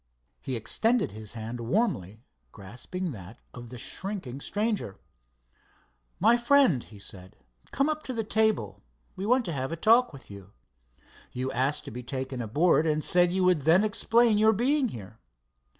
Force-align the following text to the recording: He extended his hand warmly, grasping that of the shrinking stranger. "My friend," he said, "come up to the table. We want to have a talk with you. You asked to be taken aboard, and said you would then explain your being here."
He 0.41 0.55
extended 0.55 1.11
his 1.11 1.33
hand 1.35 1.59
warmly, 1.61 2.23
grasping 2.51 3.11
that 3.11 3.37
of 3.53 3.69
the 3.69 3.77
shrinking 3.77 4.41
stranger. 4.41 4.97
"My 6.19 6.37
friend," 6.37 6.83
he 6.83 6.97
said, 6.97 7.35
"come 7.69 7.87
up 7.87 8.01
to 8.05 8.13
the 8.15 8.23
table. 8.23 8.81
We 9.15 9.27
want 9.27 9.45
to 9.45 9.53
have 9.53 9.71
a 9.71 9.75
talk 9.75 10.11
with 10.11 10.31
you. 10.31 10.53
You 11.33 11.51
asked 11.51 11.85
to 11.85 11.91
be 11.91 12.01
taken 12.01 12.41
aboard, 12.41 12.87
and 12.87 13.03
said 13.03 13.31
you 13.31 13.43
would 13.43 13.61
then 13.61 13.83
explain 13.83 14.39
your 14.39 14.53
being 14.53 14.87
here." 14.89 15.19